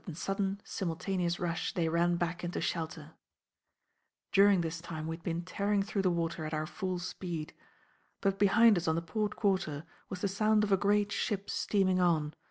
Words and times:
With 0.07 0.15
a 0.15 0.17
sudden 0.17 0.59
simultaneous 0.63 1.39
rush 1.39 1.75
they 1.75 1.87
ran 1.87 2.15
back 2.15 2.43
into 2.43 2.59
shelter. 2.59 3.11
During 4.31 4.61
this 4.61 4.81
time 4.81 5.05
we 5.05 5.15
had 5.17 5.21
been 5.23 5.43
tearing 5.43 5.83
through 5.83 6.01
the 6.01 6.09
water 6.09 6.43
at 6.43 6.55
our 6.55 6.65
full 6.65 6.97
speed. 6.97 7.53
But 8.19 8.39
behind 8.39 8.77
us 8.79 8.87
on 8.87 8.95
the 8.95 9.03
port 9.03 9.35
quarter 9.35 9.83
was 10.09 10.21
the 10.21 10.27
sound 10.27 10.63
of 10.63 10.71
a 10.71 10.75
great 10.77 11.11
ship 11.11 11.51
steaming 11.51 11.99
on. 11.99 12.33